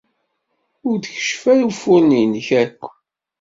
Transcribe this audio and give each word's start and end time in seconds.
Ur 0.87 0.95
d-keccef 0.99 1.41
ara 1.53 1.67
ufuren-nnek 1.69 2.47
akk. 2.63 2.81